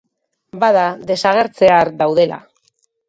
[0.63, 2.41] Bada, desagertzear daudela.